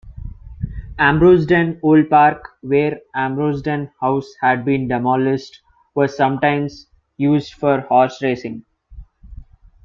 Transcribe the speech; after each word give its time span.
Ambrosden 0.97 1.79
Old 1.83 2.09
Park, 2.09 2.53
where 2.61 3.01
Ambrosden 3.15 3.87
House 4.01 4.33
had 4.41 4.65
been 4.65 4.87
demolished, 4.87 5.61
was 5.93 6.17
sometimes 6.17 6.87
used 7.19 7.53
for 7.53 7.81
horse-racing. 7.81 8.65